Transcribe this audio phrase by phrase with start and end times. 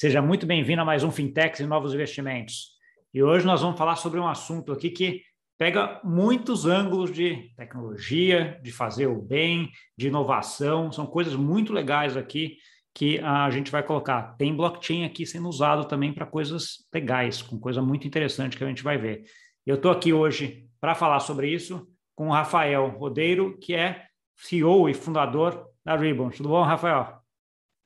[0.00, 2.76] Seja muito bem-vindo a mais um Fintechs e Novos Investimentos.
[3.12, 5.22] E hoje nós vamos falar sobre um assunto aqui que
[5.58, 10.92] pega muitos ângulos de tecnologia, de fazer o bem, de inovação.
[10.92, 12.58] São coisas muito legais aqui
[12.94, 14.36] que a gente vai colocar.
[14.36, 18.68] Tem blockchain aqui sendo usado também para coisas legais, com coisa muito interessante que a
[18.68, 19.24] gente vai ver.
[19.66, 24.06] Eu estou aqui hoje para falar sobre isso com o Rafael Rodeiro, que é
[24.36, 26.30] CEO e fundador da Ribbon.
[26.30, 27.18] Tudo bom, Rafael?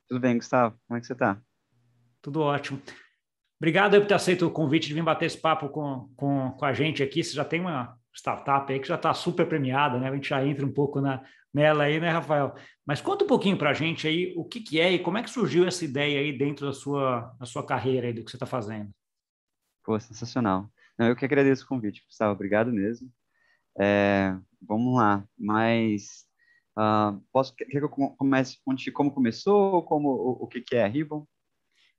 [0.07, 0.77] Tudo bem, Gustavo.
[0.87, 1.41] Como é que você está?
[2.23, 2.81] Tudo ótimo.
[3.59, 6.73] Obrigado por ter aceito o convite de vir bater esse papo com, com, com a
[6.73, 7.23] gente aqui.
[7.23, 10.09] Você já tem uma startup aí que já está super premiada, né?
[10.09, 11.21] A gente já entra um pouco na,
[11.53, 12.55] nela aí, né, Rafael?
[12.85, 15.23] Mas conta um pouquinho para a gente aí o que, que é e como é
[15.23, 18.37] que surgiu essa ideia aí dentro da sua, da sua carreira aí, do que você
[18.37, 18.89] está fazendo.
[19.83, 20.69] Pô, sensacional.
[20.97, 22.33] Não, eu que agradeço o convite, Gustavo.
[22.33, 23.11] Obrigado mesmo.
[23.77, 26.25] É, vamos lá, mas
[26.77, 28.57] uh, posso quer que eu comece
[28.93, 31.27] como começou, como o, o que, que é a Ribbon?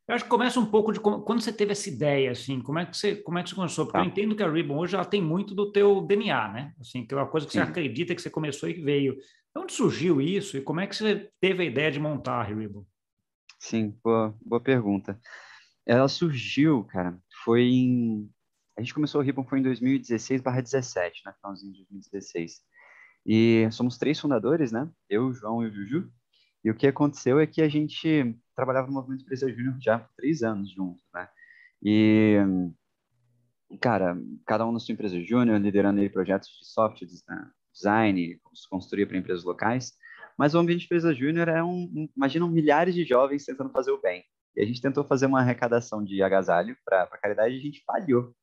[0.06, 2.78] Eu acho que começa um pouco de como, quando você teve essa ideia, assim, como
[2.78, 3.86] é que você, como é que você começou?
[3.86, 4.04] Porque tá.
[4.04, 6.74] eu entendo que a Ribbon hoje ela tem muito do teu DNA, né?
[6.78, 7.60] Assim, que é uma coisa que Sim.
[7.60, 9.14] você acredita que você começou e que veio.
[9.14, 12.42] De onde surgiu isso e como é que você teve a ideia de montar a
[12.42, 12.84] Ribbon?
[13.58, 15.18] Sim, boa, boa pergunta.
[15.86, 18.30] Ela surgiu, cara, foi em...
[18.76, 21.32] A gente começou a Ribbon foi em 2016 barra 17, né?
[21.40, 22.60] Finalzinho de 2016.
[23.24, 24.90] E somos três fundadores, né?
[25.08, 26.10] Eu, o João e o Juju.
[26.62, 30.08] E o que aconteceu é que a gente trabalhava no Movimento Empresa Júnior já há
[30.16, 31.28] três anos juntos, né?
[31.82, 32.38] E,
[33.80, 34.16] cara,
[34.46, 37.08] cada um na sua empresa júnior, liderando aí projetos de software,
[37.72, 39.92] design, construir para empresas locais.
[40.38, 44.00] Mas o ambiente empresa júnior é um, um, imaginam milhares de jovens tentando fazer o
[44.00, 44.24] bem.
[44.56, 48.34] E a gente tentou fazer uma arrecadação de agasalho para caridade e a gente falhou.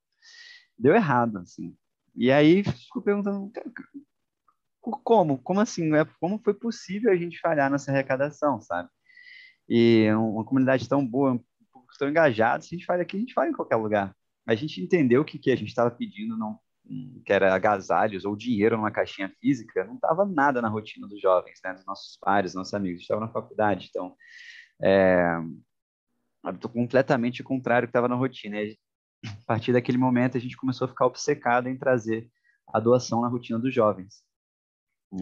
[0.77, 1.75] Deu errado, assim.
[2.15, 3.51] E aí, fico perguntando,
[5.03, 5.37] como?
[5.41, 5.95] Como assim?
[5.95, 8.89] É, como foi possível a gente falhar nessa arrecadação, sabe?
[9.73, 11.41] E uma comunidade tão boa,
[11.97, 14.13] tão engajada, se a gente faz aqui, a gente faz em qualquer lugar.
[14.45, 16.59] A gente entendeu que que a gente estava pedindo, não,
[17.25, 21.61] que era agasalhos ou dinheiro numa caixinha física, não estava nada na rotina dos jovens,
[21.63, 21.73] né?
[21.73, 23.03] Dos nossos pares, nossos amigos.
[23.03, 24.13] Estava na faculdade, então
[24.83, 25.39] é,
[26.73, 28.61] completamente o contrário que estava na rotina.
[28.61, 28.77] E
[29.25, 32.29] a partir daquele momento, a gente começou a ficar obcecado em trazer
[32.73, 34.21] a doação na rotina dos jovens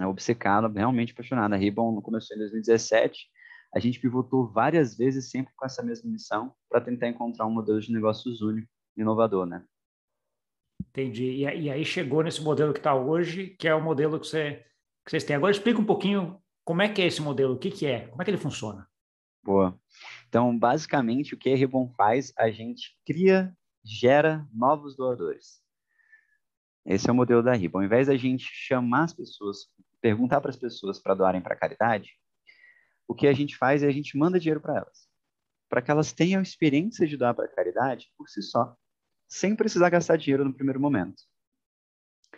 [0.07, 1.53] obcecado, realmente apaixonado.
[1.53, 3.27] A Ribbon começou em 2017,
[3.73, 7.79] a gente pivotou várias vezes sempre com essa mesma missão para tentar encontrar um modelo
[7.79, 9.63] de negócios único, inovador, né?
[10.89, 11.43] Entendi.
[11.43, 14.65] E, aí chegou nesse modelo que está hoje, que é o modelo que, você,
[15.05, 15.35] que vocês têm.
[15.35, 18.21] Agora explica um pouquinho como é que é esse modelo, o que, que é, como
[18.21, 18.87] é que ele funciona.
[19.43, 19.79] Boa.
[20.27, 25.61] Então, basicamente, o que a Ribbon faz, a gente cria, gera novos doadores.
[26.85, 27.79] Esse é o modelo da RIBA.
[27.79, 29.67] Ao invés da gente chamar as pessoas,
[30.01, 32.11] perguntar para as pessoas para doarem para a caridade,
[33.09, 35.09] o que a gente faz é a gente manda dinheiro para elas,
[35.67, 38.77] para que elas tenham experiência de doar para a caridade por si só,
[39.27, 41.23] sem precisar gastar dinheiro no primeiro momento.
[42.31, 42.37] A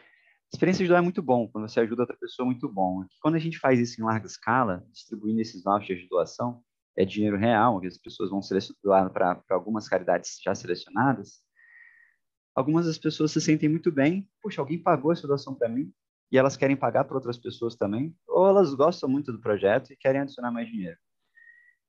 [0.54, 3.06] experiência de doar é muito bom, quando você ajuda outra pessoa, é muito bom.
[3.22, 6.64] Quando a gente faz isso em larga escala, distribuindo esses vouchers de doação,
[6.96, 8.40] é dinheiro real, que as pessoas vão
[8.82, 11.42] doar para algumas caridades já selecionadas,
[12.56, 15.94] algumas das pessoas se sentem muito bem, puxa, alguém pagou essa doação para mim
[16.32, 19.98] e elas querem pagar para outras pessoas também, ou elas gostam muito do projeto e
[19.98, 20.98] querem adicionar mais dinheiro.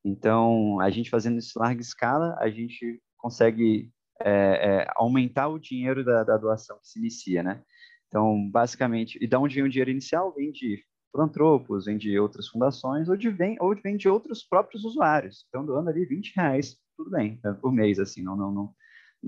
[0.05, 5.59] Então, a gente fazendo isso em larga escala, a gente consegue é, é, aumentar o
[5.59, 7.63] dinheiro da, da, doação que se inicia, né?
[8.09, 10.35] Então, basicamente, e da onde vem o dinheiro inicial?
[10.35, 10.83] Vem de
[11.13, 15.47] filantropos, vem de outras fundações, ou, de, vem, ou vem de outros próprios usuários.
[15.49, 18.75] Então, doando ali 20 reais, tudo bem, né, por mês, assim, não, não, não,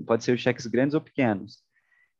[0.05, 1.63] pode ser os cheques grandes ou pequenos.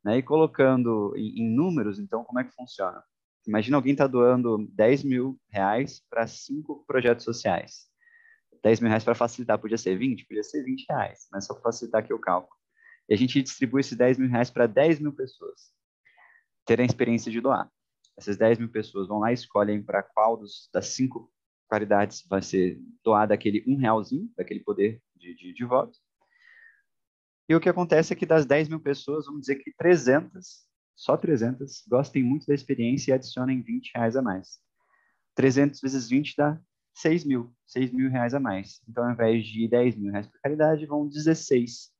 [0.05, 0.19] Né?
[0.19, 3.03] E colocando em, em números, então, como é que funciona?
[3.47, 7.87] Imagina alguém está doando 10 mil reais para cinco projetos sociais.
[8.63, 10.25] 10 mil reais para facilitar, podia ser 20?
[10.25, 12.55] Podia ser 20 reais, mas só para facilitar aqui o cálculo.
[13.09, 15.73] E a gente distribui esses 10 mil reais para 10 mil pessoas
[16.65, 17.69] terem a experiência de doar.
[18.17, 21.31] Essas 10 mil pessoas vão lá e escolhem para qual dos, das cinco
[21.67, 25.97] qualidades vai ser doado aquele um realzinho, daquele poder de, de, de voto.
[27.47, 30.65] E o que acontece é que das 10 mil pessoas, vamos dizer que 300,
[30.95, 34.59] só 300, gostem muito da experiência e adicionem 20 reais a mais.
[35.35, 36.59] 300 vezes 20 dá
[36.95, 38.81] 6 mil, 6 mil reais a mais.
[38.87, 41.91] Então, ao invés de 10 mil reais para caridade, vão 16.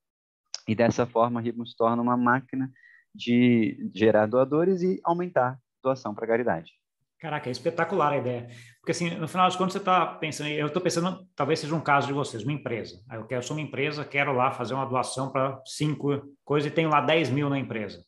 [0.68, 2.72] E dessa forma, a Ribbon se torna uma máquina
[3.14, 6.72] de gerar doadores e aumentar doação para caridade.
[7.20, 8.48] Caraca, é espetacular a ideia.
[8.80, 11.82] Porque, assim, no final das contas, você está pensando, eu estou pensando, talvez seja um
[11.82, 13.02] caso de vocês, uma empresa.
[13.12, 16.74] Eu, quero, eu sou uma empresa, quero lá fazer uma doação para cinco coisas e
[16.74, 18.04] tenho lá 10 mil na empresa.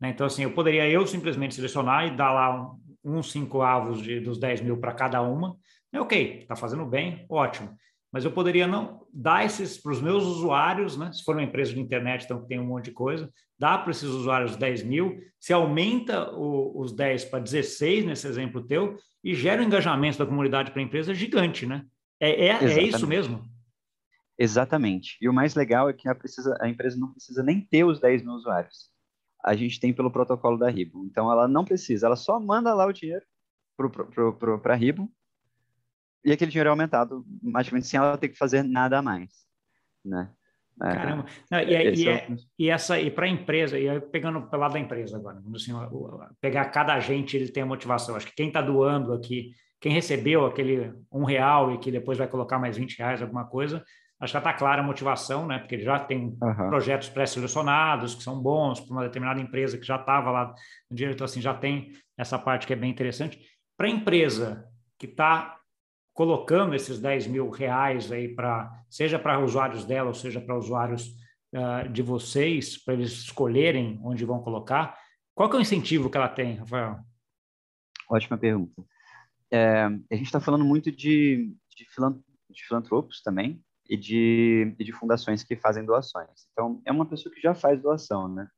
[0.00, 0.10] Né?
[0.10, 2.60] Então, assim, eu poderia eu simplesmente selecionar e dar lá
[3.04, 5.56] uns um, um cinco avos de, dos 10 mil para cada uma.
[5.92, 7.76] É ok, está fazendo bem, ótimo.
[8.16, 11.12] Mas eu poderia não dar esses para os meus usuários, né?
[11.12, 14.08] Se for uma empresa de internet, então tem um monte de coisa, dá para esses
[14.08, 19.60] usuários 10 mil, se aumenta o, os 10 para 16, nesse exemplo teu, e gera
[19.60, 21.84] um engajamento da comunidade para a empresa gigante, né?
[22.18, 23.44] É, é, é, isso mesmo?
[24.38, 25.18] Exatamente.
[25.20, 28.00] E o mais legal é que a, precisa, a empresa não precisa nem ter os
[28.00, 28.88] 10 mil usuários.
[29.44, 31.04] A gente tem pelo protocolo da Ribbon.
[31.04, 33.26] Então, ela não precisa, ela só manda lá o dinheiro
[34.62, 35.06] para a Ribbon
[36.26, 39.30] e aquele dinheiro é aumentado magicamente sem ela ter que fazer nada a mais,
[40.04, 40.28] né?
[40.82, 41.26] É, Caramba.
[41.50, 42.26] Não, e, é, e, é,
[42.58, 45.72] e, essa e para a empresa, e aí pegando pelo lado da empresa agora, assim,
[46.40, 48.16] pegar cada agente, ele tem a motivação.
[48.16, 52.26] Acho que quem está doando aqui, quem recebeu aquele um real e que depois vai
[52.26, 53.82] colocar mais 20 reais, alguma coisa,
[54.20, 55.60] acho que já está clara a motivação, né?
[55.60, 56.68] Porque ele já tem uhum.
[56.68, 60.54] projetos pré-selecionados que são bons para uma determinada empresa que já estava lá
[60.90, 63.40] no dinheiro, então assim, já tem essa parte que é bem interessante.
[63.78, 64.66] Para a empresa
[64.98, 65.56] que está
[66.16, 71.14] colocando esses 10 mil reais aí para, seja para usuários dela, ou seja para usuários
[71.54, 74.98] uh, de vocês, para eles escolherem onde vão colocar,
[75.34, 77.00] qual que é o incentivo que ela tem, Rafael?
[78.10, 78.82] Ótima pergunta.
[79.50, 82.16] É, a gente está falando muito de, de, filant
[82.48, 86.48] de filantropos também e de, e de fundações que fazem doações.
[86.50, 88.48] Então, é uma pessoa que já faz doação, né?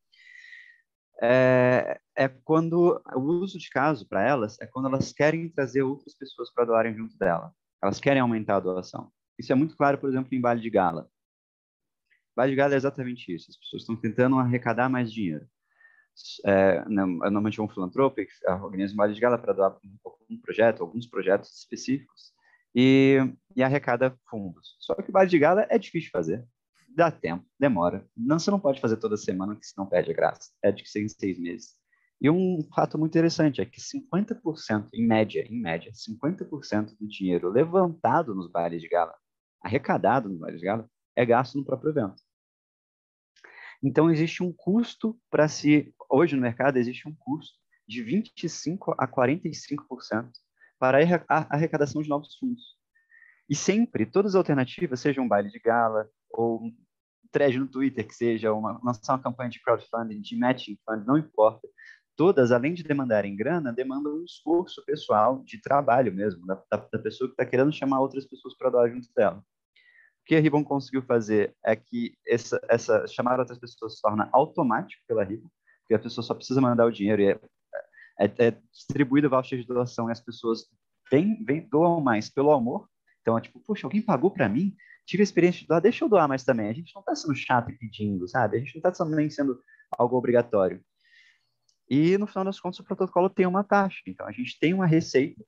[1.20, 6.14] É, é quando o uso de caso para elas é quando elas querem trazer outras
[6.16, 7.52] pessoas para doarem junto dela.
[7.82, 9.10] Elas querem aumentar a doação.
[9.38, 11.08] Isso é muito claro, por exemplo, em Vale de Gala.
[12.36, 13.50] Vale de Gala é exatamente isso.
[13.50, 15.46] As pessoas estão tentando arrecadar mais dinheiro.
[16.44, 18.20] É, normalmente um filantropo
[18.62, 19.78] organiza um Vale de Gala para doar
[20.28, 22.32] um projeto, alguns projetos específicos,
[22.74, 23.18] e,
[23.54, 24.76] e arrecada fundos.
[24.80, 26.46] Só que o Vale de Gala é difícil de fazer
[26.98, 28.06] dá tempo, demora.
[28.16, 30.50] Não, você não pode fazer toda semana, que senão perde a graça.
[30.62, 31.76] É de que ser em seis meses.
[32.20, 37.48] E um fato muito interessante é que 50%, em média, em média, 50% do dinheiro
[37.48, 39.14] levantado nos bailes de gala,
[39.62, 42.20] arrecadado nos bailes de gala, é gasto no próprio evento.
[43.80, 45.94] Então, existe um custo para se.
[46.10, 47.56] Hoje no mercado, existe um custo
[47.86, 50.30] de 25% a 45%
[50.80, 50.98] para
[51.28, 52.76] a arrecadação de novos fundos.
[53.48, 56.60] E sempre, todas as alternativas, seja um baile de gala, ou
[57.32, 61.18] thread no Twitter que seja, uma, lançar uma campanha de crowdfunding, de matching fund, não
[61.18, 61.68] importa.
[62.16, 67.28] Todas, além de demandarem grana, demandam um esforço pessoal de trabalho mesmo, da, da, pessoa
[67.28, 69.38] que está querendo chamar outras pessoas para doar junto dela.
[69.38, 74.28] O que a Ribbon conseguiu fazer é que essa, essa chamar outras pessoas se torna
[74.32, 75.48] automático pela Ribbon,
[75.82, 77.40] porque a pessoa só precisa mandar o dinheiro e é,
[78.20, 80.66] é, é distribuído voucher de doação e as pessoas
[81.10, 82.88] vêm, vêm, doam mais pelo amor.
[83.20, 84.74] Então, é tipo, puxa, alguém pagou para mim?
[85.08, 86.68] Tive a experiência de doar, deixa eu doar mais também.
[86.68, 88.58] A gente não está sendo chato e pedindo, sabe?
[88.58, 89.58] A gente não está nem sendo
[89.90, 90.84] algo obrigatório.
[91.88, 94.02] E, no final das contas, o protocolo tem uma taxa.
[94.06, 95.42] Então, a gente tem uma receita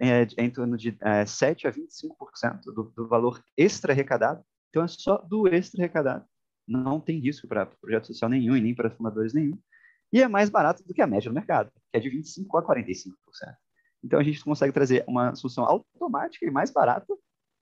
[0.00, 4.42] é, em torno de é, 7% a 25% do, do valor extra arrecadado.
[4.70, 6.26] Então, é só do extra arrecadado.
[6.66, 9.56] Não tem risco para projeto social nenhum e nem para fundadores nenhum.
[10.12, 12.62] E é mais barato do que a média do mercado, que é de 25% a
[12.62, 13.12] 45%.
[14.02, 17.14] Então, a gente consegue trazer uma solução automática e mais barata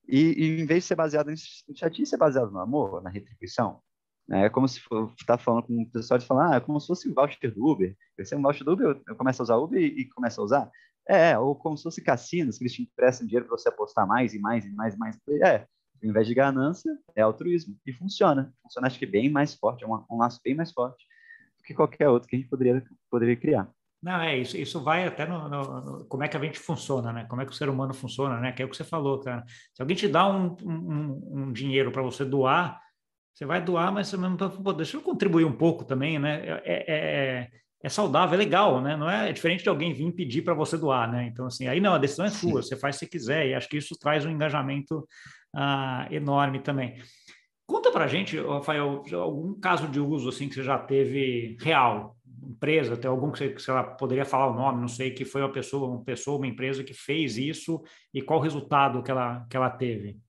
[0.09, 1.37] e, e, em vez de ser baseado em
[1.75, 3.81] chatice, ser baseado no amor, na retribuição.
[4.29, 4.47] Né?
[4.47, 4.81] É como se
[5.19, 7.67] está falando com o pessoal de falar, ah, é como se fosse um voucher do
[7.67, 7.97] Uber.
[8.17, 10.71] Eu um voucher do Uber, eu, começo a usar Uber e, e começo a usar.
[11.09, 14.35] É, ou como se fosse cassinos, que eles te emprestam dinheiro para você apostar mais
[14.35, 15.19] e mais e mais e mais.
[15.43, 15.67] É,
[16.03, 17.77] ao invés de ganância, é altruísmo.
[17.87, 18.53] E funciona.
[18.63, 21.05] Funciona, acho que bem mais forte, é um, um laço bem mais forte
[21.59, 23.71] do que qualquer outro que a gente poderia, poderia criar.
[24.03, 24.57] Não, é isso.
[24.57, 27.27] Isso vai até no, no, no, como é que a gente funciona, né?
[27.29, 28.53] Como é que o ser humano funciona, né?
[28.53, 29.45] Que é o que você falou, cara.
[29.75, 32.81] Se alguém te dá um, um, um dinheiro para você doar,
[33.35, 36.43] você vai doar, mas você mesmo pô, deixa eu contribuir um pouco também, né?
[36.47, 37.51] É, é, é,
[37.83, 38.97] é saudável, é legal, né?
[38.97, 41.27] Não é, é diferente de alguém vir pedir para você doar, né?
[41.27, 43.77] Então, assim, aí não, a decisão é sua, você faz se quiser, e acho que
[43.77, 45.07] isso traz um engajamento
[45.55, 46.97] ah, enorme também.
[47.67, 52.16] Conta para gente, Rafael, algum caso de uso assim que você já teve real,
[52.47, 55.89] empresa, tem algum que você poderia falar o nome, não sei, que foi uma pessoa,
[55.89, 59.71] uma pessoa, uma empresa que fez isso e qual o resultado que ela, que ela
[59.71, 60.21] teve?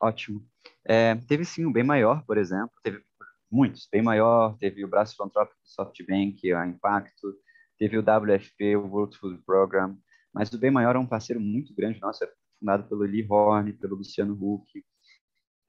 [0.00, 0.44] Ótimo.
[0.84, 3.02] É, teve sim um bem maior, por exemplo, teve
[3.50, 7.34] muitos, bem maior, teve o braço filantrópico do SoftBank, a Impacto,
[7.78, 9.98] teve o WFP, o World Food Program,
[10.32, 13.72] mas o bem maior é um parceiro muito grande nosso, é fundado pelo Lee Horn,
[13.72, 14.84] pelo Luciano Huck,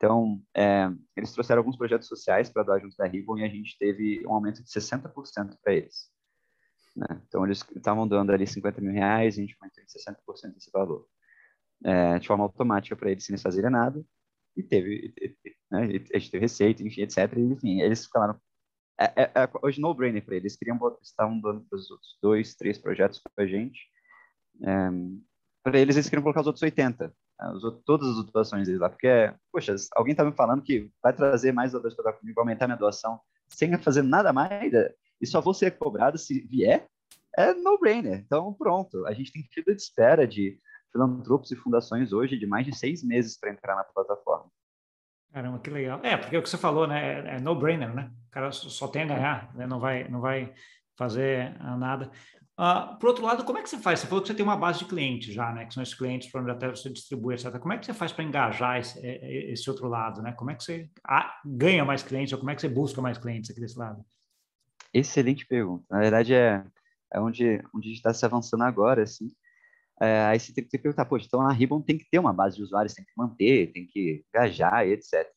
[0.02, 3.78] então, é, eles trouxeram alguns projetos sociais para doar junto da Ribbon e a gente
[3.78, 6.10] teve um aumento de 60% para eles.
[6.96, 7.22] Né?
[7.28, 10.72] Então, eles estavam dando ali 50 mil reais e a gente aumentou em 60% desse
[10.72, 11.08] valor.
[11.84, 14.04] É, de forma automática para eles sem eles fazerem nada.
[14.58, 15.14] E teve,
[15.70, 17.18] né, a gente teve receita, enfim, etc.
[17.38, 18.42] E, enfim, eles falaram,
[19.00, 22.80] é, é, é hoje no-brainer para eles, queriam estavam dando para os outros dois, três
[22.80, 23.80] projetos para a gente.
[24.64, 24.90] É,
[25.64, 27.14] para eles, eles queriam colocar os outros 80.
[27.54, 31.52] Usou todas as doações dele lá, porque, poxa, alguém está me falando que vai trazer
[31.52, 33.20] mais doadores para dar comigo, aumentar minha doação,
[33.50, 34.72] sem fazer nada mais,
[35.20, 36.88] e só vou ser cobrado se vier,
[37.38, 38.20] é no-brainer.
[38.20, 40.60] Então, pronto, a gente tem fila de espera de
[40.92, 44.50] filantropos e fundações hoje de mais de seis meses para entrar na plataforma.
[45.32, 46.02] Caramba, que legal.
[46.04, 47.22] É, porque é o que você falou, né?
[47.22, 48.12] É, é no-brainer, né?
[48.28, 49.66] O cara só tem a ganhar, né?
[49.66, 50.54] não, vai, não vai
[50.98, 52.12] fazer ah, nada.
[52.60, 54.00] Uh, por outro lado, como é que você faz?
[54.00, 55.66] Você falou que você tem uma base de clientes já, né?
[55.66, 57.58] Que são esses clientes para onde até você distribui, etc.
[57.60, 60.34] Como é que você faz para engajar esse, esse, outro lado, né?
[60.34, 63.18] Como é que você ah, ganha mais clientes ou como é que você busca mais
[63.18, 64.06] clientes aqui desse lado?
[64.94, 65.86] Excelente pergunta.
[65.90, 66.64] Na verdade, é,
[67.14, 69.32] é onde, onde a gente está se avançando agora, assim.
[70.02, 72.58] É, aí você tem que perguntar, poxa, então a Ribbon tem que ter uma base
[72.58, 75.28] de usuários, tem que manter, tem que engajar, etc.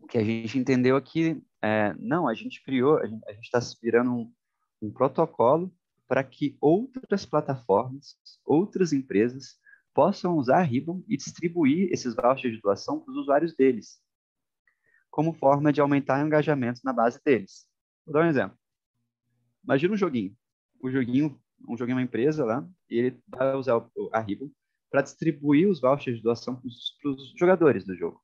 [0.00, 4.12] O que a gente entendeu aqui, é, não, a gente criou, a gente está virando
[4.12, 4.32] um,
[4.80, 5.72] um protocolo
[6.06, 9.58] para que outras plataformas, outras empresas
[9.94, 14.00] possam usar a Ribbon e distribuir esses vouchers de doação para os usuários deles,
[15.10, 17.66] como forma de aumentar o engajamento na base deles.
[18.06, 18.56] Vou dar um exemplo.
[19.62, 20.36] Imagina um joguinho.
[20.84, 24.50] Joguinho, um joguinho é uma empresa lá, e ele vai usar a Ribbon
[24.90, 28.22] para distribuir os vouchers de doação para os jogadores do jogo.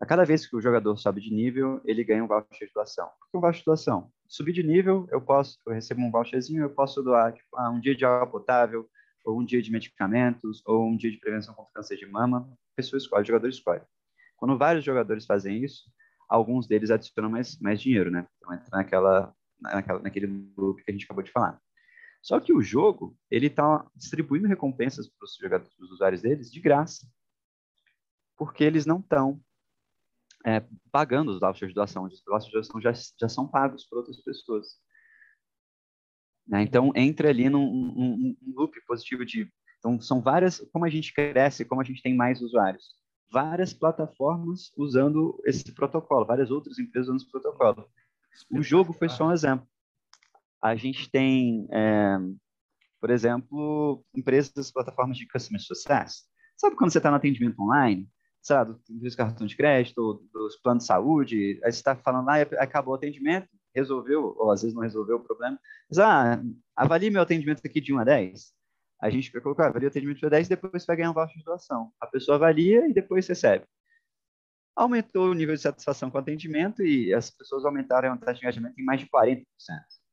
[0.00, 3.06] A cada vez que o jogador sobe de nível, ele ganha um voucher de doação.
[3.20, 4.12] Por que um voucher de doação?
[4.28, 7.80] Subir de nível, eu posso, eu recebo um voucherzinho, eu posso doar tipo, ah, um
[7.80, 8.88] dia de água potável,
[9.24, 12.48] ou um dia de medicamentos, ou um dia de prevenção contra câncer de mama.
[12.72, 13.82] A pessoa escolhe, o jogador escolhe.
[14.36, 15.90] Quando vários jogadores fazem isso,
[16.28, 18.26] alguns deles adicionam mais, mais dinheiro, né?
[18.38, 21.60] Então entra naquela naquela, naquele loop que a gente acabou de falar.
[22.22, 26.60] Só que o jogo, ele está distribuindo recompensas para os jogadores, os usuários deles de
[26.60, 27.06] graça.
[28.36, 29.40] Porque eles não estão
[30.46, 32.04] é, pagando os vouchers de doação.
[32.04, 34.78] Os vouchers de doação já, já são pagos por outras pessoas.
[36.46, 36.62] Né?
[36.62, 39.50] Então, entra ali num, num, num loop positivo de...
[39.78, 40.60] Então, são várias...
[40.72, 42.84] Como a gente cresce, como a gente tem mais usuários.
[43.28, 47.90] Várias plataformas usando esse protocolo, várias outras empresas usando esse protocolo.
[48.50, 49.66] O jogo foi só um exemplo.
[50.62, 52.18] A gente tem, é,
[53.00, 56.28] por exemplo, empresas, plataformas de customer success.
[56.56, 58.08] Sabe quando você está no atendimento online,
[58.46, 62.94] sabe, dos cartões de crédito, dos planos de saúde, aí você está falando, ah, acabou
[62.94, 65.58] o atendimento, resolveu, ou às vezes não resolveu o problema.
[65.88, 66.42] Mas, ah,
[66.74, 68.52] avalie meu atendimento aqui de 1 a 10.
[69.02, 71.14] A gente vai colocar, avalie o atendimento de 10 e depois você vai ganhar um
[71.14, 71.92] voucher de doação.
[72.00, 73.66] A pessoa avalia e depois recebe
[74.76, 78.40] aumentou o nível de satisfação com o atendimento e as pessoas aumentaram a taxa de
[78.40, 79.42] engajamento em mais de 40%.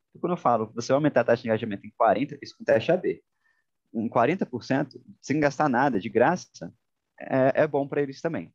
[0.10, 2.92] Então, quando eu falo você aumentar a taxa de engajamento em 40%, isso com teste
[2.92, 3.22] AB.
[3.94, 6.74] Em 40%, sem gastar nada, de graça,
[7.30, 8.54] é, é bom para eles também.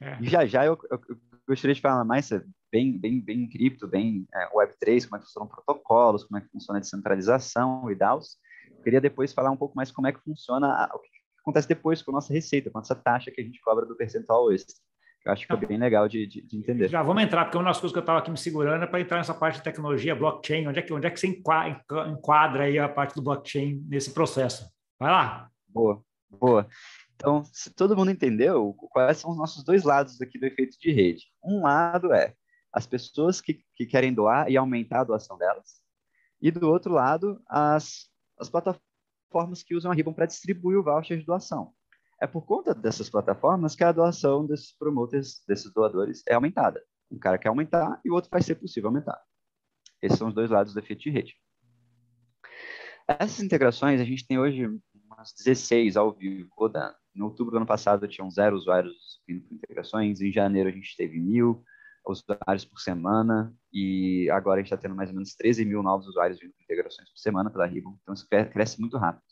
[0.00, 0.18] É.
[0.20, 1.16] E já já eu, eu, eu,
[1.46, 2.30] gostaria de falar mais
[2.70, 6.48] bem, bem, bem cripto, bem é, Web3, como é que funcionam protocolos, como é que
[6.48, 8.38] funciona a descentralização e DAOs.
[8.70, 11.08] Eu queria depois falar um pouco mais como é que funciona, o que
[11.40, 14.52] acontece depois com a nossa receita, com essa taxa que a gente cobra do percentual
[14.52, 14.74] extra.
[15.24, 16.88] Eu acho que foi bem legal de, de, de, entender.
[16.88, 19.00] Já vamos entrar, porque uma das coisas que eu estava aqui me segurando é para
[19.00, 20.66] entrar nessa parte de tecnologia, blockchain.
[20.68, 24.70] Onde é que, onde é que você enquadra aí a parte do blockchain nesse processo?
[25.00, 25.48] Vai lá.
[25.66, 26.68] Boa, boa.
[27.16, 30.92] Então, se todo mundo entendeu, quais são os nossos dois lados aqui do efeito de
[30.92, 31.24] rede?
[31.42, 32.34] Um lado é
[32.72, 35.80] as pessoas que, que querem doar e aumentar a doação delas.
[36.40, 41.18] E do outro lado, as, as plataformas que usam a Ribbon para distribuir o voucher
[41.18, 41.72] de doação.
[42.20, 46.82] É por conta dessas plataformas que a doação desses promoters, desses doadores, é aumentada.
[47.10, 49.20] Um cara quer aumentar e o outro vai ser possível aumentar.
[50.02, 51.34] Esses são os dois lados do efeito de rede.
[53.06, 56.96] Essas integrações, a gente tem hoje umas 16 ao vivo rodando.
[57.14, 60.20] Em outubro do ano passado, tinham zero usuários vindo por integrações.
[60.20, 61.64] Em janeiro, a gente teve mil
[62.06, 63.54] usuários por semana.
[63.72, 66.62] E agora a gente está tendo mais ou menos 13 mil novos usuários vindo por
[66.62, 67.96] integrações por semana pela Ribbon.
[68.02, 69.24] Então, isso cresce muito rápido.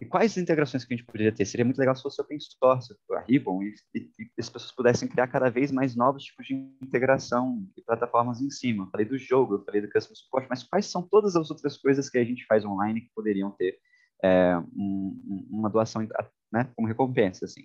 [0.00, 1.44] E quais integrações que a gente poderia ter?
[1.44, 5.08] Seria muito legal se fosse open source, a Ribbon, e, e, e, as pessoas pudessem
[5.08, 8.84] criar cada vez mais novos tipos de integração e plataformas em cima.
[8.84, 11.76] Eu falei do jogo, eu falei do customer support, mas quais são todas as outras
[11.76, 13.76] coisas que a gente faz online que poderiam ter
[14.22, 16.06] é, um, uma doação
[16.52, 17.64] né, como recompensa, assim.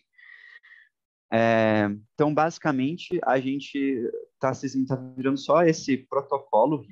[1.31, 3.77] É, então, basicamente, a gente
[4.35, 4.51] está
[4.87, 6.85] tá virando só esse protocolo,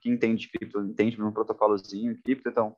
[0.00, 2.74] que, entende cripto, entende um protocolozinho cripto, então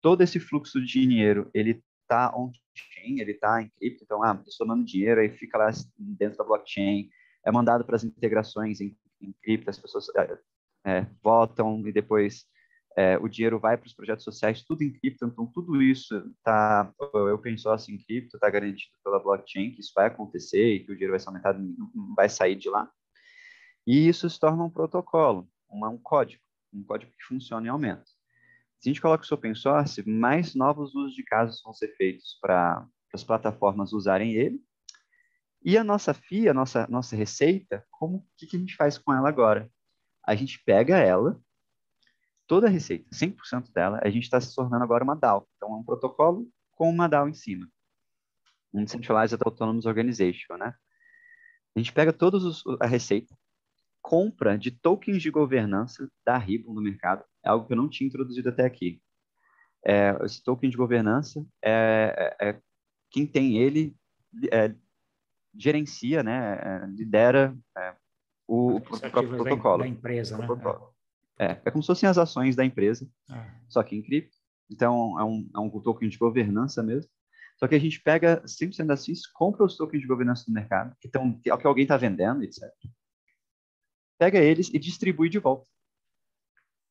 [0.00, 4.52] todo esse fluxo de dinheiro, ele está on-chain, ele está em cripto, então, ah, estou
[4.52, 7.10] somando dinheiro, aí fica lá dentro da blockchain,
[7.44, 10.38] é mandado para as integrações em, em cripto, as pessoas é,
[10.86, 12.46] é, votam e depois
[12.96, 16.90] é, o dinheiro vai para os projetos sociais, tudo em cripto, então tudo isso está,
[17.12, 20.90] eu penso assim, em cripto, está garantido pela blockchain, que isso vai acontecer e que
[20.90, 21.62] o dinheiro vai ser aumentado,
[21.94, 22.90] não vai sair de lá.
[23.86, 28.04] E isso se torna um protocolo, uma, um código, um código que funciona e aumenta.
[28.80, 32.38] Se a gente coloca isso open source, mais novos usos de casos vão ser feitos
[32.40, 34.60] para as plataformas usarem ele.
[35.62, 39.12] E a nossa FIA, a nossa, nossa receita, como que, que a gente faz com
[39.12, 39.70] ela agora?
[40.24, 41.40] A gente pega ela,
[42.46, 45.46] toda a receita, 100% dela, a gente está se tornando agora uma DAO.
[45.56, 47.68] Então, é um protocolo com uma DAO em cima.
[48.72, 50.74] Um Decentralized Autonomous Organization, né?
[51.74, 52.38] A gente pega toda
[52.80, 53.36] a receita,
[54.00, 58.06] compra de tokens de governança da Ribbon no mercado, é algo que eu não tinha
[58.06, 59.00] introduzido até aqui.
[59.84, 62.60] É, esse token de governança é, é, é
[63.10, 63.94] quem tem ele
[64.50, 64.74] é,
[65.54, 67.94] gerencia, né, é, lidera é,
[68.46, 69.82] o, o próprio protocolo.
[69.82, 70.46] Da empresa, né?
[71.38, 73.54] É, é como se fossem as ações da empresa, ah.
[73.68, 74.36] só que em cripto.
[74.70, 77.10] Então, é um, é um token de governança mesmo.
[77.58, 80.94] Só que a gente pega 100% das FIIs, compra os tokens de governança do mercado,
[81.00, 82.62] que, tão, que, que alguém está vendendo, etc
[84.18, 85.66] pega eles e distribui de volta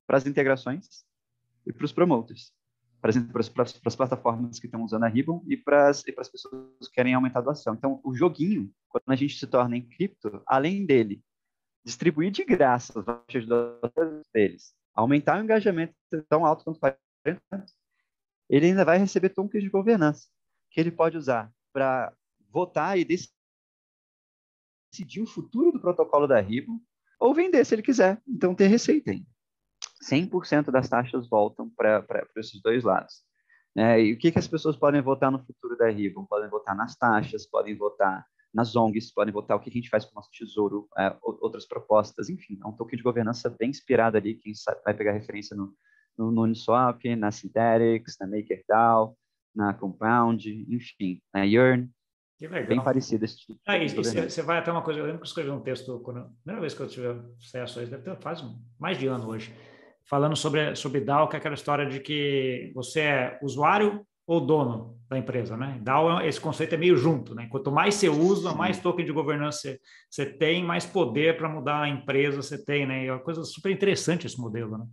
[0.07, 1.03] para as integrações
[1.65, 2.53] e para os promoters,
[3.01, 6.21] para as, para as plataformas que estão usando a Ribbon e para as, e para
[6.21, 7.73] as pessoas que querem aumentar a doação.
[7.73, 11.23] Então, o joguinho, quando a gente se torna em cripto, além dele
[11.85, 15.93] distribuir de graça as doação deles, aumentar o engajamento
[16.27, 16.97] tão alto quanto faz,
[18.49, 20.27] ele ainda vai receber tokens de governança,
[20.71, 22.11] que ele pode usar para
[22.49, 23.31] votar e decidir
[25.21, 26.79] o futuro do protocolo da Ribbon
[27.19, 28.21] ou vender se ele quiser.
[28.27, 29.27] Então tem receita ainda.
[30.03, 32.05] 100% das taxas voltam para
[32.37, 33.23] esses dois lados.
[33.77, 36.25] É, e o que, que as pessoas podem votar no futuro da Ribbon?
[36.25, 40.05] Podem votar nas taxas, podem votar nas ONGs, podem votar o que a gente faz
[40.05, 44.15] com o nosso tesouro, é, outras propostas, enfim, é um token de governança bem inspirado
[44.15, 45.75] ali, quem sabe, vai pegar referência no,
[46.17, 49.17] no, no Uniswap, na Synthetics, na MakerDAO,
[49.53, 51.89] na Compound, enfim, na Yearn,
[52.37, 52.67] que legal.
[52.67, 53.59] Bem parecido esse tipo.
[53.65, 56.19] Ah, e, você vai até uma coisa, eu lembro que eu escrevi um texto, quando,
[56.19, 57.07] a primeira vez que eu tive
[57.39, 58.43] acesso a isso, deve ter faz
[58.79, 59.53] mais de ano hoje,
[60.05, 64.99] falando sobre, sobre DAO, que é aquela história de que você é usuário ou dono
[65.07, 65.79] da empresa, né?
[65.83, 67.47] DAO, esse conceito é meio junto, né?
[67.47, 69.77] Quanto mais você usa, mais token de governança
[70.09, 73.05] você tem, mais poder para mudar a empresa você tem, né?
[73.05, 74.87] É uma coisa super interessante esse modelo, né?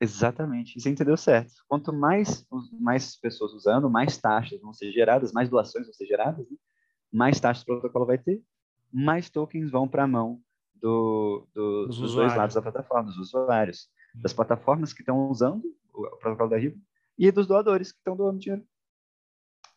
[0.00, 1.52] Exatamente, você entendeu certo.
[1.68, 2.46] Quanto mais,
[2.80, 6.56] mais pessoas usando, mais taxas vão ser geradas, mais doações vão ser geradas, né?
[7.12, 8.42] mais taxas o protocolo vai ter,
[8.92, 10.40] mais tokens vão para a mão
[10.74, 15.64] do, do, dos, dos dois lados da plataforma, dos usuários, das plataformas que estão usando
[15.94, 16.80] o protocolo da RIBO
[17.22, 18.64] e dos doadores que estão doando dinheiro.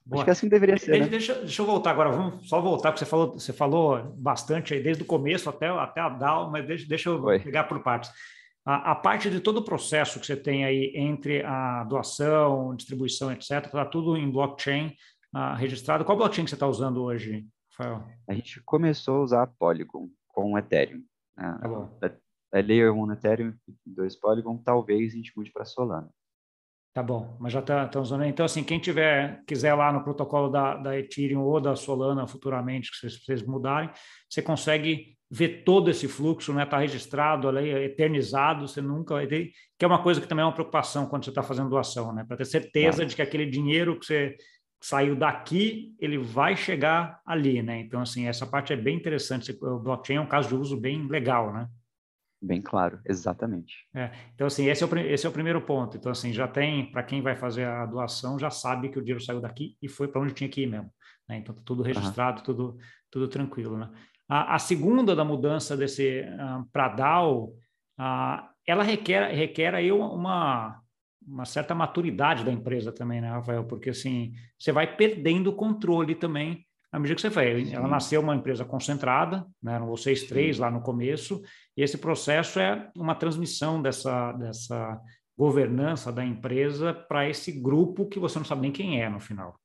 [0.04, 0.20] Boa.
[0.20, 0.92] Acho que assim deveria ser.
[0.92, 1.10] Deixa, né?
[1.10, 4.82] deixa, deixa, eu voltar agora, vamos só voltar, porque você falou, você falou bastante aí,
[4.82, 7.40] desde o começo até, até a DAO, mas deixa, deixa eu Oi.
[7.40, 8.12] pegar por partes.
[8.66, 13.32] A, a, parte de todo o processo que você tem aí entre a doação, distribuição,
[13.32, 14.96] etc., está tudo em blockchain
[15.36, 16.04] uh, registrado.
[16.04, 18.04] Qual blockchain que você está usando hoje, Rafael?
[18.28, 21.04] A gente começou a usar Polygon com Ethereum.
[21.38, 21.60] Né?
[21.62, 21.98] Tá bom.
[22.02, 23.54] É, é Layer 1 Ethereum,
[23.86, 26.10] 2 Polygon, talvez a gente mude para Solana.
[26.96, 28.24] Tá bom, mas já está tá usando.
[28.24, 32.90] Então, assim, quem tiver, quiser lá no protocolo da, da Ethereum ou da Solana futuramente,
[32.90, 33.90] que vocês, vocês mudarem,
[34.30, 36.64] você consegue ver todo esse fluxo, né?
[36.64, 41.06] Está registrado ali, eternizado, você nunca que é uma coisa que também é uma preocupação
[41.06, 42.24] quando você está fazendo doação, né?
[42.26, 43.04] Para ter certeza tá.
[43.04, 44.38] de que aquele dinheiro que você
[44.82, 47.78] saiu daqui, ele vai chegar ali, né?
[47.78, 49.52] Então, assim, essa parte é bem interessante.
[49.62, 51.68] O blockchain é um caso de uso bem legal, né?
[52.46, 53.88] Bem claro, exatamente.
[53.96, 55.98] É, então, assim, esse é, o, esse é o primeiro ponto.
[55.98, 59.24] Então, assim, já tem, para quem vai fazer a doação, já sabe que o dinheiro
[59.24, 60.92] saiu daqui e foi para onde tinha que ir mesmo.
[61.28, 61.38] Né?
[61.38, 62.44] Então, tá tudo registrado, uhum.
[62.44, 62.78] tudo,
[63.10, 63.90] tudo tranquilo, né?
[64.30, 67.46] A, a segunda da mudança desse uh, ah, para DAO,
[68.00, 70.80] uh, ela requer, requer aí uma,
[71.28, 73.64] uma certa maturidade da empresa também, né, Rafael?
[73.66, 76.65] Porque, assim, você vai perdendo o controle também
[76.96, 77.74] à medida que você vai.
[77.74, 81.42] Ela nasceu uma empresa concentrada, né, eram vocês três lá no começo,
[81.76, 85.02] e esse processo é uma transmissão dessa, dessa
[85.38, 89.60] governança da empresa para esse grupo que você não sabe nem quem é no final.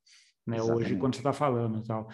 [0.44, 2.08] Né, hoje, quando você está falando e tal.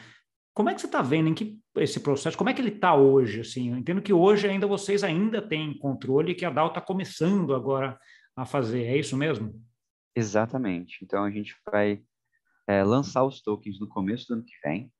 [0.52, 2.94] Como é que você está vendo em que esse processo, como é que ele está
[2.94, 3.40] hoje?
[3.40, 6.80] Assim, eu entendo que hoje ainda vocês ainda têm controle e que a DAO está
[6.80, 7.98] começando agora
[8.36, 9.54] a fazer, é isso mesmo?
[10.14, 10.98] Exatamente.
[11.02, 12.02] Então a gente vai
[12.66, 14.92] é, lançar os tokens no começo do ano que vem.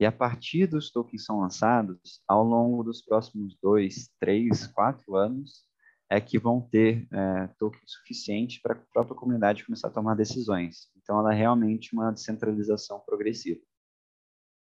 [0.00, 5.66] E a partir dos tokens são lançados, ao longo dos próximos dois, três, quatro anos,
[6.10, 10.88] é que vão ter é, tokens suficientes para a própria comunidade começar a tomar decisões.
[10.96, 13.60] Então, ela é realmente uma descentralização progressiva.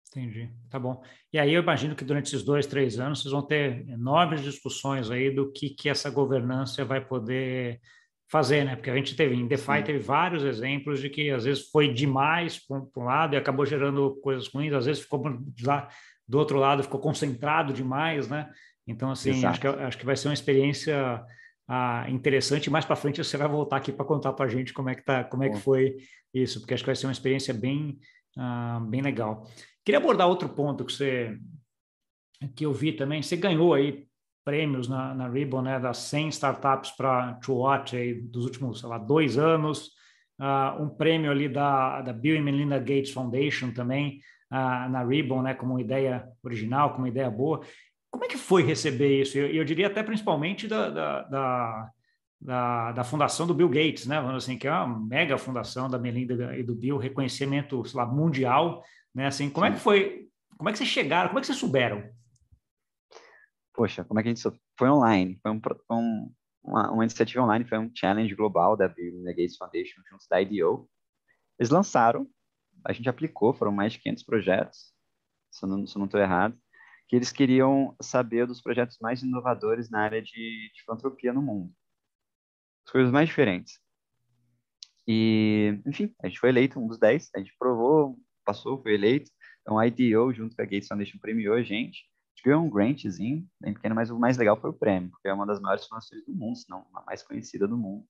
[0.09, 1.03] Entendi, tá bom.
[1.33, 5.11] E aí eu imagino que durante esses dois, três anos vocês vão ter enormes discussões
[5.11, 7.81] aí do que, que essa governança vai poder
[8.29, 8.77] fazer, né?
[8.77, 12.59] Porque a gente teve, em DeFi teve vários exemplos de que às vezes foi demais
[12.67, 15.23] para um lado e acabou gerando coisas ruins, às vezes ficou
[15.63, 15.89] lá
[16.27, 18.51] do outro lado, ficou concentrado demais, né?
[18.87, 21.23] Então, assim, acho que, acho que vai ser uma experiência
[21.69, 22.71] ah, interessante.
[22.71, 25.05] Mais para frente você vai voltar aqui para contar para a gente como é que
[25.05, 25.97] tá, como é que foi
[26.33, 27.99] isso, porque acho que vai ser uma experiência bem
[28.37, 29.49] Ah, bem legal.
[29.85, 31.39] Queria abordar outro ponto que você
[32.57, 33.23] que eu vi também.
[33.23, 34.07] Você ganhou aí
[34.45, 38.89] prêmios na, na Ribbon, né, das 100 startups para to watch aí, dos últimos, sei
[38.89, 39.91] lá, dois anos.
[40.39, 45.43] Uh, um prêmio ali da, da Bill e Melinda Gates Foundation também uh, na Ribbon,
[45.43, 47.61] né, como ideia original, como ideia boa.
[48.11, 49.39] Como é que foi receber isso?
[49.39, 51.91] Eu, eu diria até principalmente da, da, da,
[52.41, 55.99] da, da fundação do Bill Gates, né, vamos assim, que é uma mega fundação da
[55.99, 58.83] Melinda e do Bill, reconhecimento, sei lá, mundial,
[59.15, 59.73] né, assim, como Sim.
[59.73, 62.05] é que foi, como é que vocês chegaram, como é que vocês souberam?
[63.75, 65.39] Poxa, como é que a gente foi online?
[65.43, 65.61] Foi um,
[65.91, 66.35] um
[66.65, 70.89] uma, uma, iniciativa online, foi um challenge global da Bill Gates Foundation junto da IDO.
[71.59, 72.27] Eles lançaram,
[72.87, 74.95] a gente aplicou, foram mais de 500 projetos,
[75.51, 76.59] se eu não estou errado,
[77.07, 81.73] que eles queriam saber dos projetos mais inovadores na área de, de filantropia no mundo.
[82.87, 83.79] As coisas mais diferentes.
[85.07, 89.31] E, enfim, a gente foi eleito um dos 10, a gente provou, passou, foi eleito.
[89.61, 92.05] Então, a IDO, junto com a Gates Foundation, premiou a gente
[92.43, 95.47] ganhou um grantzinho, bem pequeno, mas o mais legal foi o prêmio, porque é uma
[95.47, 98.07] das maiores fundações do mundo, se não a mais conhecida do mundo,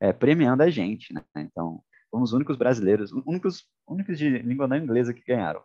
[0.00, 1.22] é, premiando a gente, né?
[1.36, 5.62] Então, fomos os únicos brasileiros, únicos, únicos de língua não inglesa que ganharam.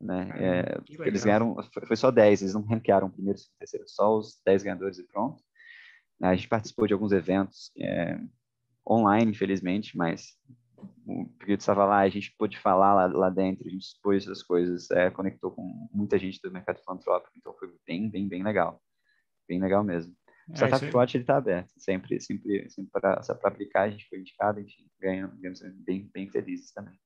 [0.00, 0.28] Né?
[0.34, 4.64] É, eles ganharam, foi, só 10, eles não ranquearam primeiro, segundo, terceiro, só os 10
[4.64, 5.42] ganhadores e pronto.
[6.20, 8.18] A gente participou de alguns eventos é,
[8.88, 10.36] online, infelizmente, mas
[11.06, 14.42] o Pedro estava lá, a gente pôde falar lá, lá dentro, a gente expôs essas
[14.42, 18.80] coisas, é, conectou com muita gente do mercado filantrópico, então foi bem, bem, bem legal.
[19.48, 20.14] Bem legal mesmo.
[20.48, 24.18] O é, Startup Watch ele está aberto, sempre, sempre, sempre para aplicar, a gente foi
[24.18, 24.64] indicado,
[25.00, 26.98] ganha, ganhamos bem, bem felizes também.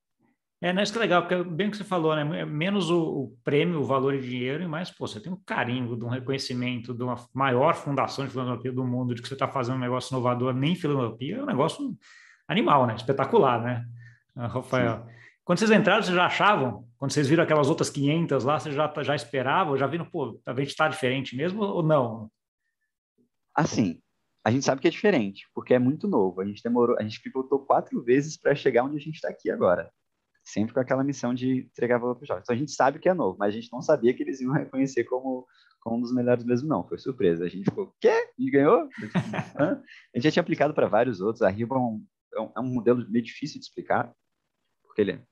[0.63, 2.45] É, né, isso que é legal, porque bem o que você falou, né?
[2.47, 5.99] Menos o, o, prêmio, o valor em dinheiro, e mais, pô, você tem um carinho
[5.99, 9.47] de um reconhecimento de uma maior fundação de filantropia do mundo, de que você está
[9.47, 11.95] fazendo um negócio inovador, nem filantropia, é um negócio
[12.49, 12.95] animal, né?
[12.95, 13.87] Espetacular, né,
[14.35, 15.05] ah, Rafael?
[15.05, 15.17] Sim.
[15.45, 16.89] Quando vocês entraram, vocês já achavam?
[16.99, 19.77] Quando vocês viram aquelas outras 500 lá, vocês já, já esperavam?
[19.77, 22.31] Já viram, pô, a gente está diferente mesmo ou não?
[23.55, 24.01] Assim,
[24.45, 26.41] a gente sabe que é diferente, porque é muito novo.
[26.41, 29.51] A gente demorou, a gente pivotou quatro vezes para chegar onde a gente está aqui
[29.51, 29.91] agora.
[30.45, 32.43] Sempre com aquela missão de entregar valor para os jovens.
[32.43, 34.53] Então a gente sabe que é novo, mas a gente não sabia que eles iam
[34.55, 35.47] reconhecer como,
[35.81, 36.87] como um dos melhores mesmo, não.
[36.87, 37.45] Foi surpresa.
[37.45, 38.31] A gente ficou, quê?
[38.39, 38.89] E ganhou?
[39.59, 39.75] a
[40.15, 41.43] gente já tinha aplicado para vários outros.
[41.43, 42.01] A Ribbon
[42.35, 44.13] é um, é um modelo meio difícil de explicar,
[44.83, 45.23] porque ele é,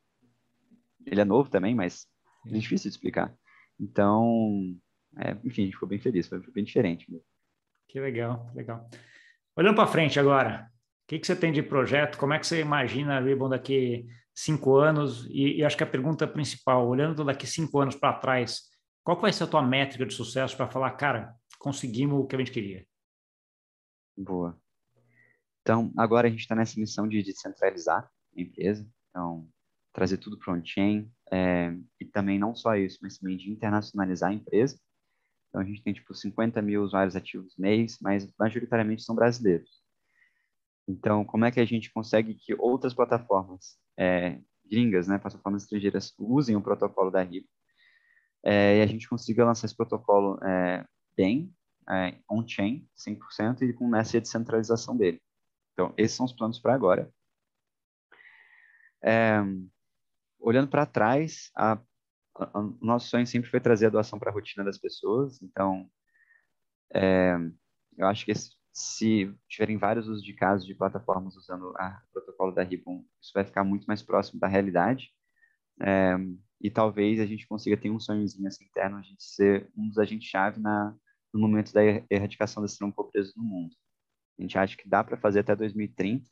[1.07, 2.07] ele é novo também, mas
[2.47, 3.35] é difícil de explicar.
[3.79, 4.77] Então,
[5.17, 7.07] é, enfim, a gente ficou bem feliz, foi bem diferente.
[7.89, 8.89] Que legal, legal.
[9.57, 10.71] Olhando para frente agora,
[11.05, 12.19] o que, que você tem de projeto?
[12.19, 15.27] Como é que você imagina a Ribbon daqui cinco anos?
[15.27, 18.63] E, e acho que a pergunta principal, olhando daqui cinco anos para trás,
[19.03, 22.39] qual vai ser a tua métrica de sucesso para falar, cara, conseguimos o que a
[22.39, 22.87] gente queria?
[24.17, 24.59] Boa.
[25.65, 28.05] Então, agora a gente está nessa missão de descentralizar
[28.37, 29.49] a empresa, então,
[29.95, 34.35] trazer tudo para on-chain, é, e também não só isso, mas também de internacionalizar a
[34.35, 34.79] empresa.
[35.49, 39.71] Então, a gente tem, tipo, 50 mil usuários ativos mês, mas majoritariamente são brasileiros.
[40.87, 44.39] Então, como é que a gente consegue que outras plataformas é,
[44.71, 47.49] gringas, né, plataformas estrangeiras, usem o protocolo da RIP
[48.45, 50.85] é, e a gente consiga lançar esse protocolo é,
[51.17, 51.55] bem,
[51.89, 55.24] é, on-chain, 100%, e com essa descentralização dele.
[55.75, 57.13] Então, esses são os planos para agora.
[59.03, 59.43] É,
[60.39, 61.79] olhando para trás, a,
[62.37, 65.43] a, o nosso sonho sempre foi trazer a doação para a rotina das pessoas.
[65.43, 65.91] Então,
[66.95, 67.37] é,
[67.99, 68.33] eu acho que
[68.73, 73.45] se tiverem vários usos de casos de plataformas usando o protocolo da Ribbon, isso vai
[73.45, 75.11] ficar muito mais próximo da realidade.
[75.83, 76.17] É,
[76.61, 79.99] e talvez a gente consiga ter um sonhozinho assim, interno, a gente ser um dos
[79.99, 83.75] agentes-chave no momento da erradicação da pobreza no mundo.
[84.39, 86.29] A gente acha que dá para fazer até 2030.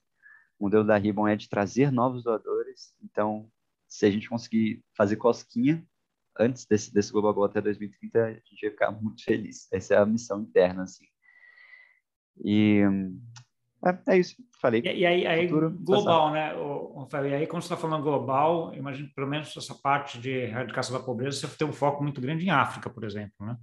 [0.58, 2.94] O modelo da Ribbon é de trazer novos doadores.
[3.02, 3.50] Então,
[3.88, 5.84] se a gente conseguir fazer cosquinha
[6.38, 9.68] antes desse, desse Global Goal até 2030, a gente vai ficar muito feliz.
[9.72, 11.04] Essa é a missão interna, assim.
[12.44, 12.82] E
[13.84, 14.80] é, é isso, falei.
[14.84, 18.02] E, e aí, aí Futuro, global, né, o, o, E aí, quando você está falando
[18.02, 22.20] global, imagino pelo menos essa parte de erradicação da pobreza, você tem um foco muito
[22.20, 23.58] grande em África, por exemplo, né?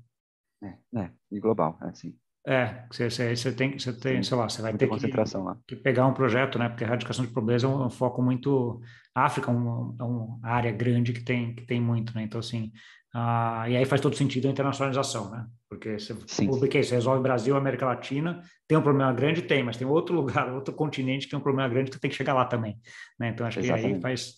[0.61, 2.13] É, é e global, é assim.
[2.47, 5.75] É, você, você, você tem, você tem, sei lá, você vai Muita ter que, que
[5.75, 6.69] pegar um projeto, né?
[6.69, 8.81] Porque a erradicação de pobreza é um, um foco muito.
[9.13, 12.23] A África é, um, é uma área grande que tem, que tem muito, né?
[12.23, 12.71] Então, assim,
[13.13, 15.45] ah, e aí faz todo sentido a internacionalização, né?
[15.69, 19.41] Porque você, você resolve Brasil, América Latina, tem um problema grande?
[19.41, 22.15] Tem, mas tem outro lugar, outro continente que tem um problema grande que tem que
[22.15, 22.79] chegar lá também,
[23.19, 23.29] né?
[23.29, 23.89] Então, acho Exatamente.
[23.89, 24.35] que aí faz,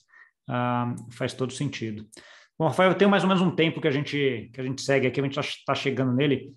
[0.50, 2.06] ah, faz todo sentido.
[2.58, 4.82] Bom, Rafael, eu tenho mais ou menos um tempo que a gente, que a gente
[4.82, 6.54] segue aqui, a gente está tá chegando nele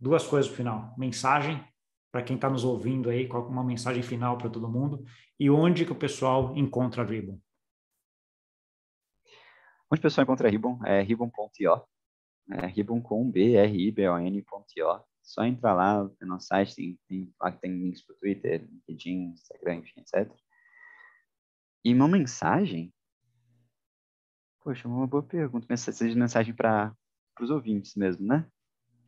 [0.00, 0.94] duas coisas no final.
[0.96, 1.62] Mensagem
[2.10, 5.04] para quem está nos ouvindo aí, qual uma mensagem final para todo mundo
[5.38, 7.40] e onde que o pessoal encontra a Ribbon.
[9.90, 11.82] Onde o pessoal encontra a Ribbon é ribbon.io,
[12.52, 15.04] é ribbon com B-R-I-B-O-N.io.
[15.22, 19.32] Só entrar lá no nosso site, tem, tem, lá tem links para o Twitter, LinkedIn,
[19.32, 20.32] Instagram, enfim, etc.
[21.84, 22.92] E uma mensagem?
[24.60, 25.66] Poxa, uma boa pergunta.
[25.68, 26.94] Mensagem para
[27.40, 28.46] os ouvintes mesmo, né?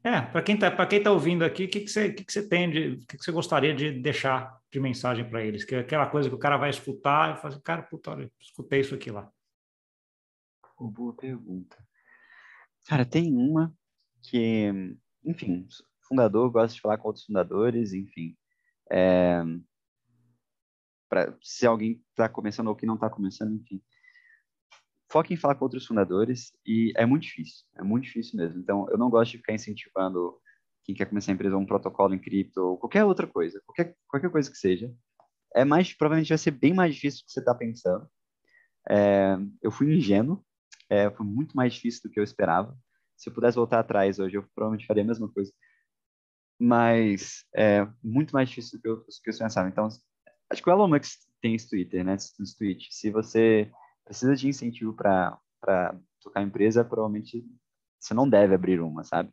[0.04, 2.48] É, para quem está quem tá ouvindo aqui, o que, que, você, que, que você
[2.48, 2.88] tem de.
[2.94, 5.64] O que, que você gostaria de deixar de mensagem para eles?
[5.64, 8.30] Que é aquela coisa que o cara vai escutar e fala assim, cara, puta, olha,
[8.40, 9.30] escutei isso aqui lá.
[10.80, 11.76] boa pergunta.
[12.86, 13.72] Cara, tem uma
[14.22, 15.68] que, enfim,
[16.08, 18.36] fundador gosta de falar com outros fundadores, enfim.
[18.90, 19.40] É,
[21.40, 23.80] se alguém está começando ou que não está começando, enfim
[25.12, 28.58] foque em falar com outros fundadores e é muito difícil, é muito difícil mesmo.
[28.58, 30.40] Então, eu não gosto de ficar incentivando
[30.82, 34.30] quem quer começar a empresa um protocolo em cripto ou qualquer outra coisa, qualquer, qualquer
[34.30, 34.90] coisa que seja.
[35.54, 38.08] É mais, provavelmente vai ser bem mais difícil do que você está pensando.
[38.88, 40.42] É, eu fui ingênuo,
[40.88, 42.74] é, foi muito mais difícil do que eu esperava.
[43.14, 45.52] Se eu pudesse voltar atrás hoje, eu provavelmente faria a mesma coisa.
[46.58, 49.68] Mas é muito mais difícil do que eu, do que eu pensava.
[49.68, 49.86] Então,
[50.50, 52.14] acho que o Elon Musk tem esse Twitter, né?
[52.14, 52.32] Esse.
[52.90, 53.70] Se você
[54.04, 55.38] precisa de incentivo para
[56.20, 57.44] tocar empresa, provavelmente
[57.98, 59.32] você não deve abrir uma, sabe?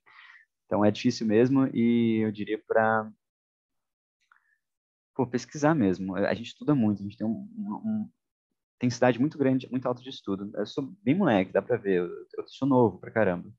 [0.66, 3.12] Então é difícil mesmo e eu diria para
[5.32, 6.16] pesquisar mesmo.
[6.16, 8.10] A gente estuda muito, a gente tem um, um
[8.80, 10.50] tem cidade muito grande, muito alta de estudo.
[10.56, 12.00] Eu sou bem moleque, dá para ver.
[12.00, 13.52] Eu, eu sou novo pra caramba.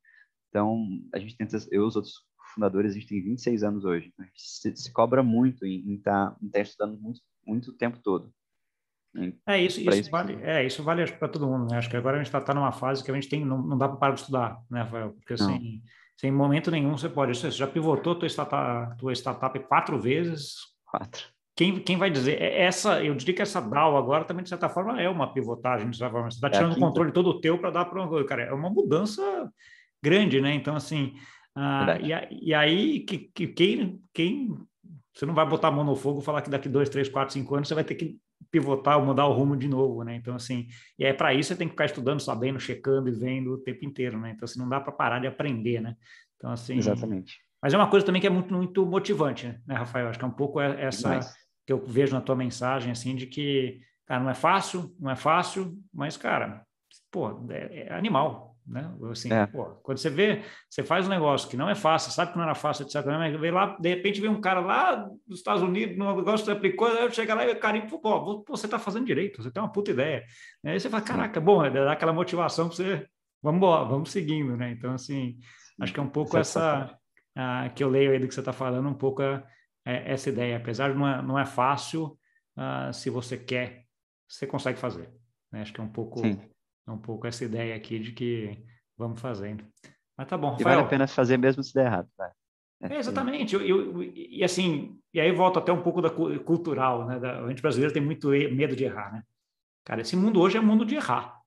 [0.49, 2.15] Então, a gente tenta, eu e os outros
[2.55, 4.13] fundadores, a gente tem 26 anos hoje.
[4.19, 7.99] A gente se, se cobra muito em estar tá, tá estudando muito, muito o tempo
[8.03, 8.33] todo.
[9.47, 11.79] É isso, isso, isso, vale, é, isso vale para todo mundo, né?
[11.79, 13.77] Acho que agora a gente está tá numa fase que a gente tem, não, não
[13.77, 15.13] dá para parar de estudar, né, Rafael?
[15.15, 15.83] Porque assim,
[16.17, 17.37] sem momento nenhum você pode.
[17.37, 20.55] Você já pivotou tua startup, tua startup quatro vezes.
[20.85, 21.25] Quatro.
[21.57, 22.41] Quem, quem vai dizer?
[22.41, 25.91] É, essa, eu diria que essa DAO agora também, de certa forma, é uma pivotagem,
[25.91, 26.31] de certa forma.
[26.31, 28.45] Você está é tirando é o controle todo o teu para dar para uma Cara,
[28.45, 29.23] é uma mudança
[30.03, 30.55] grande, né?
[30.55, 31.15] Então, assim,
[31.55, 34.57] ah, e, e, aí, que, que, quem, quem.
[35.13, 37.35] Você não vai botar a mão no fogo e falar que daqui dois, três, quatro,
[37.35, 38.17] cinco anos você vai ter que
[38.51, 40.17] pivotar ou mudar o rumo de novo, né?
[40.17, 40.67] Então, assim,
[40.99, 43.85] e é para isso você tem que ficar estudando, sabendo, checando e vendo o tempo
[43.85, 44.33] inteiro, né?
[44.35, 45.97] Então, assim, não dá para parar de aprender, né?
[46.37, 46.77] Então, assim...
[46.77, 47.39] Exatamente.
[47.63, 50.09] Mas é uma coisa também que é muito, muito motivante, né, Rafael?
[50.09, 51.35] Acho que é um pouco essa Demais.
[51.67, 55.17] que eu vejo na tua mensagem, assim, de que, cara, não é fácil, não é
[55.17, 56.65] fácil, mas, cara,
[57.11, 58.89] pô, é, é animal, né?
[59.11, 59.47] Assim, é.
[59.47, 62.45] pô, quando você vê, você faz um negócio que não é fácil, sabe que não
[62.45, 63.05] era fácil, etc.
[63.07, 64.95] Mas vê lá, de repente vem um cara lá
[65.27, 68.67] dos Estados Unidos, no negócio que você aplicou, chega lá e o cara, pô, você
[68.67, 70.25] está fazendo direito, você tem uma puta ideia.
[70.65, 73.07] Aí você fala, caraca, bom, dá aquela motivação para você,
[73.43, 74.71] vamos embora, vamos seguindo, né?
[74.71, 75.39] Então, assim,
[75.81, 76.97] acho que é um pouco essa,
[77.37, 79.43] uh, que eu leio aí do que você está falando, um pouco uh,
[79.85, 80.59] essa ideia.
[80.59, 82.17] Apesar de não é, não é fácil,
[82.57, 83.85] uh, se você quer,
[84.29, 85.11] você consegue fazer.
[85.51, 85.63] Né?
[85.63, 86.21] Acho que é um pouco...
[86.21, 86.60] Sim é
[86.93, 88.65] um pouco essa ideia aqui de que
[88.97, 89.65] vamos fazendo.
[90.17, 90.61] Mas tá bom, Rafael.
[90.61, 92.09] E vale a pena fazer mesmo se der errado.
[92.17, 92.31] Vai.
[92.83, 93.55] É, exatamente.
[93.55, 97.19] Eu, eu, e assim, e aí volta até um pouco da cultural, né?
[97.19, 99.23] Da, a gente brasileiro tem muito medo de errar, né?
[99.85, 101.41] Cara, esse mundo hoje é mundo de errar.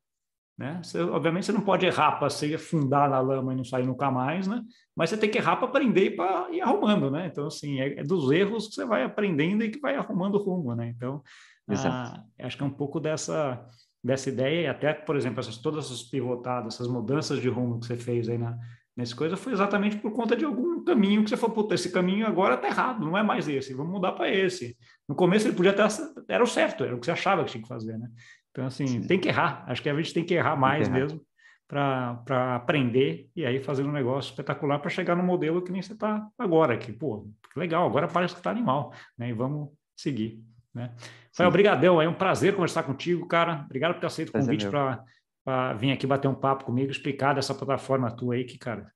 [0.55, 0.79] Né?
[0.83, 4.11] Você, obviamente você não pode errar para se afundar na lama e não sair nunca
[4.11, 4.61] mais, né?
[4.95, 7.25] Mas você tem que errar para aprender e para ir arrumando, né?
[7.25, 10.43] Então assim é, é, dos erros que você vai aprendendo e que vai arrumando o
[10.43, 10.89] rumo, né?
[10.95, 11.23] Então
[11.69, 13.67] ah, acho que é um pouco dessa
[14.03, 17.85] dessa ideia e até, por exemplo, essas, todas essas pivotadas, essas mudanças de rumo que
[17.85, 18.57] você fez aí na,
[18.95, 22.27] nessa coisa foi exatamente por conta de algum caminho que você falou, puta, esse caminho
[22.27, 24.77] agora tá errado, não é mais esse, vamos mudar para esse.
[25.07, 25.83] No começo ele podia ter,
[26.27, 28.09] era o certo, era o que você achava que tinha que fazer, né?
[28.51, 29.07] Então, assim, Sim.
[29.07, 30.99] tem que errar, acho que a gente tem que errar mais que errar.
[30.99, 31.21] mesmo
[31.67, 35.93] para aprender e aí fazer um negócio espetacular para chegar no modelo que nem você
[35.93, 39.29] está agora, que, pô, legal, agora parece que está animal, né?
[39.29, 40.43] E vamos seguir.
[40.73, 40.91] Né?
[41.31, 43.63] Foi obrigadão, é um prazer conversar contigo, cara.
[43.65, 47.53] Obrigado por ter aceito o convite para vir aqui bater um papo comigo, explicar dessa
[47.53, 48.91] plataforma tua aí, que, cara,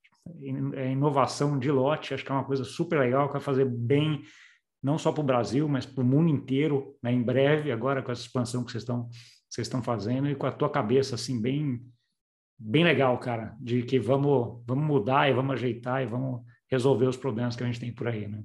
[0.75, 4.21] é inovação de lote, acho que é uma coisa super legal, que vai fazer bem,
[4.81, 7.11] não só para o Brasil, mas para o mundo inteiro, né?
[7.11, 9.09] em breve, agora com essa expansão que vocês estão
[9.49, 11.81] vocês estão fazendo e com a tua cabeça assim bem
[12.59, 17.15] bem legal, cara, de que vamos vamos mudar e vamos ajeitar e vamos resolver os
[17.15, 18.43] problemas que a gente tem por aí, né?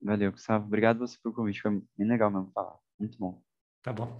[0.00, 0.66] Valeu, Gustavo.
[0.66, 1.60] Obrigado você pelo convite.
[1.60, 2.76] Foi bem legal mesmo falar.
[2.98, 3.42] Muito bom.
[3.82, 4.18] Tá bom.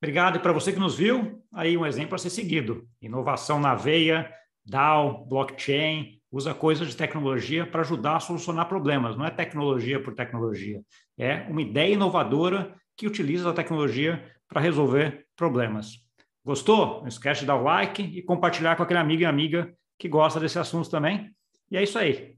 [0.00, 0.36] Obrigado.
[0.36, 2.88] E para você que nos viu, aí um exemplo a ser seguido.
[3.02, 4.32] Inovação na veia,
[4.64, 9.16] DAO, blockchain, usa coisas de tecnologia para ajudar a solucionar problemas.
[9.16, 10.80] Não é tecnologia por tecnologia.
[11.18, 15.98] É uma ideia inovadora que utiliza a tecnologia para resolver problemas.
[16.44, 17.00] Gostou?
[17.00, 20.38] Não esquece de dar o like e compartilhar com aquele amigo e amiga que gosta
[20.40, 21.30] desse assunto também.
[21.70, 22.37] E é isso aí.